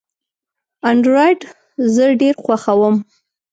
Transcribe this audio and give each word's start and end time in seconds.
انډرایډ 0.89 1.39
زه 1.93 2.05
ډېر 2.21 2.35
خوښوم. 2.43 2.95